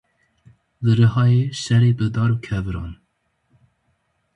Li 0.83 0.91
Rihayê 0.97 1.43
şerê 1.61 1.91
bi 1.97 2.07
dar 2.15 2.29
û 2.35 2.37
keviran. 2.45 2.91